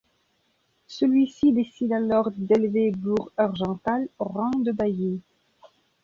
Celui-ci 0.87 1.53
décide 1.53 1.93
alors 1.93 2.31
d'élever 2.35 2.89
Bourg-Argental 2.89 4.07
au 4.17 4.23
rang 4.25 4.49
de 4.49 4.71
bailli. 4.71 5.21